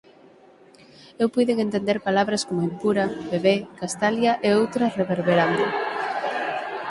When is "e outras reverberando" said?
4.47-5.65